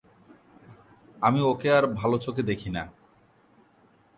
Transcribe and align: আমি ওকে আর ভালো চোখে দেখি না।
আমি 1.21 1.39
ওকে 1.41 1.69
আর 1.73 1.85
ভালো 1.99 2.17
চোখে 2.17 2.43
দেখি 2.43 2.69
না। 2.69 2.83